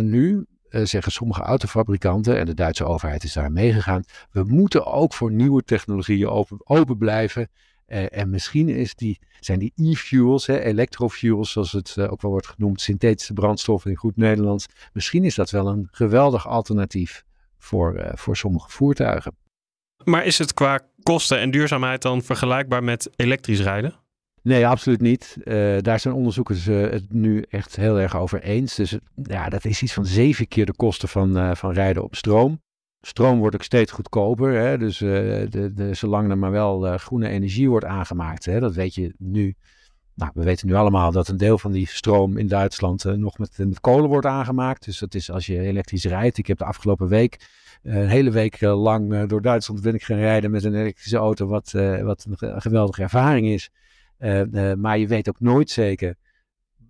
nu 0.03 0.47
zeggen 0.69 1.13
sommige 1.13 1.43
autofabrikanten, 1.43 2.39
en 2.39 2.47
de 2.47 2.55
Duitse 2.55 2.85
overheid 2.85 3.25
is 3.25 3.33
daar 3.33 3.53
meegegaan, 3.53 4.03
we 4.31 4.45
moeten 4.45 4.87
ook 4.87 5.15
voor 5.15 5.33
nieuwe 5.33 5.63
technologieën 5.63 6.29
open, 6.29 6.61
open 6.65 6.99
blijven. 6.99 7.51
Uh, 7.93 8.19
en 8.19 8.31
misschien 8.31 8.69
is 8.69 8.95
die, 8.95 9.19
zijn 9.41 9.59
die 9.59 9.73
e-fuels, 9.77 10.47
electrofuels, 10.47 11.53
zoals 11.53 11.73
het 11.73 11.95
uh, 11.99 12.13
ook 12.13 12.23
wel 12.23 12.31
wordt 12.31 12.47
genoemd, 12.47 12.81
synthetische 12.81 13.33
brandstoffen 13.33 13.91
in 13.91 13.97
goed 13.97 14.17
Nederlands. 14.17 14.67
Misschien 14.93 15.25
is 15.25 15.35
dat 15.35 15.51
wel 15.51 15.67
een 15.67 15.89
geweldig 15.91 16.49
alternatief 16.49 17.25
voor, 17.59 18.13
voor 18.15 18.37
sommige 18.37 18.71
voertuigen. 18.71 19.37
Maar 20.05 20.25
is 20.25 20.39
het 20.39 20.55
qua 20.55 20.81
kosten 21.03 21.39
en 21.39 21.51
duurzaamheid 21.51 22.03
dan 22.03 22.23
vergelijkbaar 22.23 22.85
met 22.85 23.11
elektrisch 23.17 23.61
rijden? 23.61 23.95
Nee, 24.43 24.67
absoluut 24.67 25.01
niet. 25.01 25.37
Uh, 25.45 25.79
daar 25.81 26.01
zijn 26.01 26.15
onderzoekers 26.15 26.67
uh, 26.67 26.91
het 26.91 27.13
nu 27.13 27.45
echt 27.49 27.77
heel 27.77 27.99
erg 28.01 28.17
over 28.17 28.43
eens. 28.43 28.75
Dus 28.75 28.97
ja, 29.23 29.49
dat 29.49 29.65
is 29.65 29.83
iets 29.83 29.93
van 29.93 30.07
zeven 30.07 30.49
keer 30.49 30.67
de 30.67 30.75
kosten 30.77 31.09
van, 31.09 31.39
uh, 31.39 31.55
van 31.55 31.73
rijden 31.73 32.03
op 32.03 32.15
stroom. 32.15 32.61
Stroom 33.03 33.39
wordt 33.39 33.55
ook 33.55 33.63
steeds 33.63 33.93
goedkoper. 33.93 34.53
Hè? 34.53 34.79
Dus 34.79 34.99
de, 34.99 35.71
de, 35.75 35.95
zolang 35.95 36.31
er 36.31 36.39
maar 36.39 36.51
wel 36.51 36.99
groene 36.99 37.29
energie 37.29 37.71
wordt 37.71 37.85
aangemaakt, 37.85 38.45
hè? 38.45 38.61
dat 38.61 38.75
weet 38.75 38.95
je 38.95 39.15
nu. 39.19 39.55
Nou, 40.15 40.31
we 40.35 40.43
weten 40.43 40.67
nu 40.67 40.75
allemaal 40.75 41.13
dat 41.13 41.29
een 41.29 41.37
deel 41.37 41.59
van 41.59 41.73
die 41.73 41.89
stroom 41.89 42.37
in 42.37 42.47
Duitsland 42.47 43.05
nog 43.05 43.39
met, 43.39 43.59
met 43.59 43.81
kolen 43.81 44.09
wordt 44.09 44.27
aangemaakt. 44.27 44.85
Dus 44.85 44.99
dat 44.99 45.15
is 45.15 45.31
als 45.31 45.47
je 45.47 45.59
elektrisch 45.59 46.05
rijdt. 46.05 46.39
Ik 46.39 46.47
heb 46.47 46.59
de 46.59 46.65
afgelopen 46.65 47.09
week 47.09 47.49
een 47.83 48.09
hele 48.09 48.31
week 48.31 48.61
lang 48.61 49.27
door 49.27 49.43
Duitsland 49.43 49.83
ben 49.83 49.95
ik 49.95 50.03
gaan 50.03 50.19
rijden 50.19 50.51
met 50.51 50.65
een 50.65 50.75
elektrische 50.75 51.17
auto, 51.17 51.47
wat, 51.47 51.73
wat 52.03 52.27
een 52.29 52.61
geweldige 52.61 53.03
ervaring 53.03 53.47
is. 53.47 53.71
Eh, 54.23 54.71
eh, 54.71 54.79
maar 54.79 54.99
je 54.99 55.07
weet 55.07 55.29
ook 55.29 55.41
nooit 55.41 55.71
zeker 55.71 56.15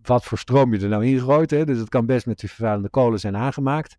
wat 0.02 0.25
voor 0.25 0.38
stroom 0.38 0.75
je 0.75 0.81
er 0.81 0.88
nou 0.88 1.07
ingooit. 1.07 1.50
Hè? 1.50 1.64
Dus 1.64 1.78
het 1.78 1.88
kan 1.88 2.07
best 2.07 2.26
met 2.26 2.38
die 2.38 2.49
vervuilende 2.49 2.88
kolen 2.88 3.21
zijn 3.21 3.37
aangemaakt. 3.37 3.97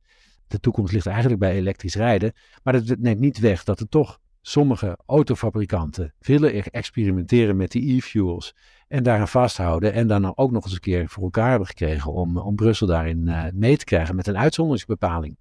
De 0.48 0.60
toekomst 0.60 0.94
ligt 0.94 1.06
eigenlijk 1.06 1.40
bij 1.40 1.56
elektrisch 1.56 1.96
rijden. 1.96 2.34
Maar 2.64 2.74
dat 2.74 2.98
neemt 2.98 3.20
niet 3.20 3.40
weg 3.40 3.64
dat 3.64 3.80
er 3.80 3.90
toch 3.90 4.20
sommige 4.42 4.98
autofabrikanten 5.06 6.14
willen 6.20 6.64
experimenteren 6.64 7.58
met 7.58 7.72
die 7.72 7.96
e-fuels. 7.96 8.56
En 8.88 9.04
daaraan 9.04 9.28
vasthouden. 9.28 9.94
En 9.94 10.08
dan 10.08 10.38
ook 10.38 10.52
nog 10.52 10.64
eens 10.64 10.74
een 10.74 10.80
keer 10.80 11.10
voor 11.10 11.24
elkaar 11.24 11.50
hebben 11.50 11.68
gekregen 11.68 12.12
om, 12.12 12.38
om 12.38 12.56
Brussel 12.56 12.88
daarin 12.88 13.28
uh, 13.28 13.44
mee 13.54 13.78
te 13.78 13.86
krijgen 13.86 14.16
met 14.16 14.28
een 14.28 14.38
uitzonderingsbepaling. 14.38 15.38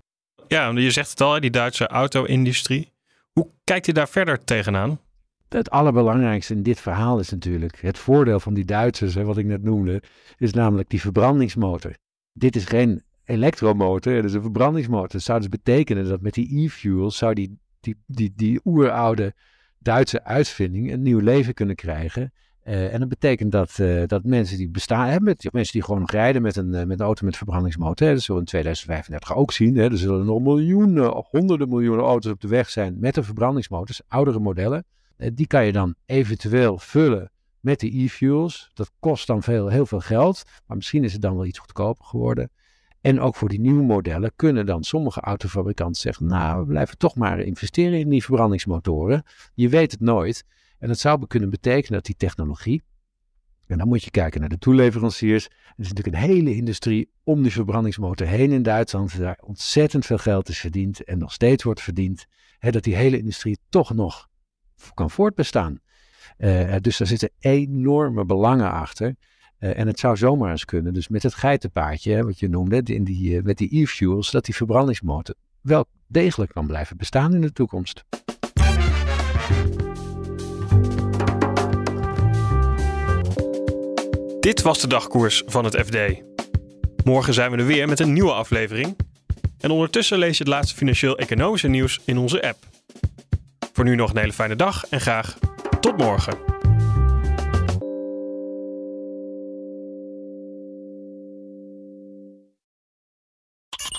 Ja, 0.48 0.70
je 0.70 0.90
zegt 0.90 1.10
het 1.10 1.20
al, 1.20 1.40
die 1.40 1.50
Duitse 1.50 1.86
auto-industrie. 1.86 2.92
Hoe 3.32 3.50
kijkt 3.64 3.86
je 3.86 3.92
daar 3.92 4.08
verder 4.08 4.44
tegenaan? 4.44 5.00
het 5.52 5.70
allerbelangrijkste 5.70 6.54
in 6.54 6.62
dit 6.62 6.80
verhaal 6.80 7.18
is 7.18 7.30
natuurlijk 7.30 7.80
het 7.80 7.98
voordeel 7.98 8.40
van 8.40 8.54
die 8.54 8.64
Duitsers, 8.64 9.14
hè, 9.14 9.24
wat 9.24 9.36
ik 9.36 9.46
net 9.46 9.62
noemde, 9.62 10.02
is 10.36 10.52
namelijk 10.52 10.88
die 10.88 11.00
verbrandingsmotor. 11.00 11.94
Dit 12.32 12.56
is 12.56 12.64
geen 12.64 13.02
elektromotor, 13.24 14.24
is 14.24 14.34
een 14.34 14.42
verbrandingsmotor. 14.42 15.20
Zou 15.20 15.38
dus 15.38 15.48
betekenen 15.48 16.08
dat 16.08 16.20
met 16.20 16.34
die 16.34 16.64
e-fuels 16.64 17.16
zou 17.16 17.34
die, 17.34 17.58
die, 17.80 17.96
die, 18.06 18.32
die 18.36 18.60
oeroude 18.64 19.34
Duitse 19.78 20.24
uitvinding 20.24 20.92
een 20.92 21.02
nieuw 21.02 21.18
leven 21.18 21.54
kunnen 21.54 21.76
krijgen. 21.76 22.32
Uh, 22.64 22.92
en 22.92 23.00
dat 23.00 23.08
betekent 23.08 23.52
dat, 23.52 23.78
uh, 23.80 24.02
dat 24.06 24.24
mensen 24.24 24.56
die 24.56 24.68
bestaan, 24.68 25.22
met, 25.22 25.48
mensen 25.52 25.72
die 25.72 25.82
gewoon 25.82 26.04
rijden 26.04 26.42
met 26.42 26.56
een, 26.56 26.72
uh, 26.74 26.84
met 26.84 27.00
een 27.00 27.06
auto 27.06 27.24
met 27.24 27.36
verbrandingsmotor, 27.36 28.06
hè, 28.06 28.12
dat 28.12 28.22
zullen 28.22 28.40
we 28.40 28.46
in 28.46 28.50
2035 28.50 29.36
ook 29.36 29.52
zien. 29.52 29.76
Hè, 29.76 29.90
er 29.90 29.98
zullen 29.98 30.24
nog 30.24 30.40
miljoenen, 30.40 31.24
honderden 31.30 31.68
miljoenen 31.68 32.04
auto's 32.04 32.32
op 32.32 32.40
de 32.40 32.48
weg 32.48 32.70
zijn 32.70 32.96
met 33.00 33.16
een 33.16 33.24
verbrandingsmotor, 33.24 33.96
oudere 34.08 34.38
modellen. 34.38 34.84
Eh, 35.16 35.30
die 35.34 35.46
kan 35.46 35.66
je 35.66 35.72
dan 35.72 35.94
eventueel 36.06 36.78
vullen 36.78 37.30
met 37.60 37.80
de 37.80 37.98
e-fuels. 37.98 38.70
Dat 38.74 38.90
kost 39.00 39.26
dan 39.26 39.42
veel, 39.42 39.68
heel 39.68 39.86
veel 39.86 40.00
geld, 40.00 40.42
maar 40.66 40.76
misschien 40.76 41.04
is 41.04 41.12
het 41.12 41.22
dan 41.22 41.34
wel 41.36 41.46
iets 41.46 41.58
goedkoper 41.58 42.04
geworden. 42.04 42.50
En 43.02 43.20
ook 43.20 43.36
voor 43.36 43.48
die 43.48 43.60
nieuwe 43.60 43.82
modellen 43.82 44.32
kunnen 44.36 44.66
dan 44.66 44.84
sommige 44.84 45.20
autofabrikanten 45.20 46.00
zeggen: 46.00 46.26
Nou, 46.26 46.60
we 46.60 46.66
blijven 46.66 46.98
toch 46.98 47.14
maar 47.16 47.40
investeren 47.40 47.98
in 47.98 48.08
die 48.08 48.24
verbrandingsmotoren. 48.24 49.22
Je 49.54 49.68
weet 49.68 49.90
het 49.90 50.00
nooit. 50.00 50.44
En 50.78 50.88
dat 50.88 50.98
zou 50.98 51.26
kunnen 51.26 51.50
betekenen 51.50 51.92
dat 51.92 52.04
die 52.04 52.16
technologie. 52.16 52.82
En 53.66 53.78
dan 53.78 53.88
moet 53.88 54.04
je 54.04 54.10
kijken 54.10 54.40
naar 54.40 54.48
de 54.48 54.58
toeleveranciers. 54.58 55.44
Er 55.44 55.52
is 55.76 55.88
natuurlijk 55.88 56.16
een 56.16 56.22
hele 56.22 56.54
industrie 56.54 57.10
om 57.24 57.42
die 57.42 57.52
verbrandingsmotor 57.52 58.26
heen 58.26 58.52
in 58.52 58.62
Duitsland. 58.62 59.18
Daar 59.18 59.38
ontzettend 59.44 60.06
veel 60.06 60.18
geld 60.18 60.48
is 60.48 60.58
verdiend 60.58 61.04
en 61.04 61.18
nog 61.18 61.32
steeds 61.32 61.62
wordt 61.62 61.80
verdiend. 61.80 62.26
Hè, 62.58 62.70
dat 62.70 62.82
die 62.82 62.96
hele 62.96 63.18
industrie 63.18 63.58
toch 63.68 63.94
nog 63.94 64.28
kan 64.94 65.10
voortbestaan. 65.10 65.80
Uh, 66.38 66.76
dus 66.80 66.96
daar 66.96 67.06
zitten 67.06 67.30
enorme 67.38 68.24
belangen 68.24 68.72
achter. 68.72 69.14
Uh, 69.62 69.78
en 69.78 69.86
het 69.86 69.98
zou 69.98 70.16
zomaar 70.16 70.50
eens 70.50 70.64
kunnen, 70.64 70.94
dus 70.94 71.08
met 71.08 71.22
het 71.22 71.34
geitenpaardje, 71.34 72.24
wat 72.24 72.38
je 72.38 72.48
noemde, 72.48 72.82
in 72.84 73.04
die, 73.04 73.36
uh, 73.36 73.42
met 73.42 73.58
die 73.58 73.80
e-fuels, 73.80 74.30
dat 74.30 74.44
die 74.44 74.54
verbrandingsmotor 74.54 75.34
wel 75.60 75.84
degelijk 76.06 76.52
kan 76.52 76.66
blijven 76.66 76.96
bestaan 76.96 77.34
in 77.34 77.40
de 77.40 77.52
toekomst. 77.52 78.04
Dit 84.40 84.62
was 84.62 84.80
de 84.80 84.86
dagkoers 84.86 85.42
van 85.46 85.64
het 85.64 85.76
FD. 85.76 86.22
Morgen 87.04 87.34
zijn 87.34 87.50
we 87.50 87.56
er 87.56 87.66
weer 87.66 87.88
met 87.88 88.00
een 88.00 88.12
nieuwe 88.12 88.32
aflevering. 88.32 88.96
En 89.58 89.70
ondertussen 89.70 90.18
lees 90.18 90.38
je 90.38 90.44
het 90.44 90.52
laatste 90.52 90.76
financieel-economische 90.76 91.68
nieuws 91.68 92.00
in 92.04 92.18
onze 92.18 92.42
app. 92.42 92.58
Voor 93.72 93.84
nu 93.84 93.94
nog 93.94 94.10
een 94.10 94.18
hele 94.18 94.32
fijne 94.32 94.56
dag 94.56 94.86
en 94.88 95.00
graag 95.00 95.38
tot 95.80 95.96
morgen. 95.96 96.51